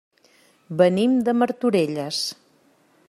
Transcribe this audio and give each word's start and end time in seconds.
Venim 0.79 1.13
de 1.27 1.35
Martorelles. 1.43 2.25